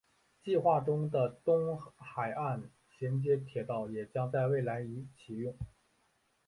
[0.43, 5.55] 计划中的东海岸衔接铁道也将在未来于启用。